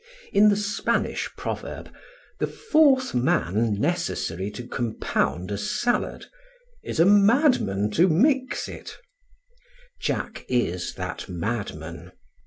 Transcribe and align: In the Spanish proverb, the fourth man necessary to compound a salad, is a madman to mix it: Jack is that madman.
In 0.33 0.49
the 0.49 0.55
Spanish 0.57 1.29
proverb, 1.37 1.91
the 2.39 2.47
fourth 2.47 3.13
man 3.13 3.79
necessary 3.79 4.49
to 4.49 4.65
compound 4.67 5.51
a 5.51 5.59
salad, 5.59 6.25
is 6.81 6.99
a 6.99 7.05
madman 7.05 7.91
to 7.91 8.07
mix 8.07 8.67
it: 8.67 8.97
Jack 10.01 10.43
is 10.49 10.95
that 10.95 11.29
madman. 11.29 12.13